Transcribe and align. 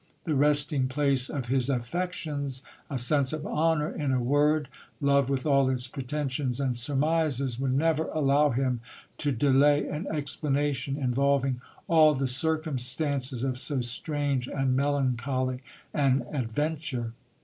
The 0.23 0.33
resting 0.33 0.87
place 0.87 1.29
of 1.29 1.45
his 1.45 1.69
affections, 1.69 2.63
a 2.89 2.97
sense 2.97 3.33
of 3.33 3.45
honour, 3.45 3.91
in 3.91 4.11
a 4.11 4.19
word, 4.19 4.67
love 4.99 5.29
with 5.29 5.45
all 5.45 5.69
its 5.69 5.85
pretensions 5.87 6.59
and 6.59 6.75
surmises, 6.75 7.59
would 7.59 7.73
never 7.75 8.05
allow 8.05 8.49
him 8.49 8.81
to 9.19 9.31
delay 9.31 9.87
an 9.87 10.07
explanation, 10.07 10.97
involving 10.97 11.61
all 11.87 12.15
the 12.15 12.25
circumstances 12.25 13.43
of 13.43 13.59
so 13.59 13.81
strange 13.81 14.47
and 14.47 14.75
melancholy 14.75 15.61
an 15.93 16.25
adventure. 16.31 17.13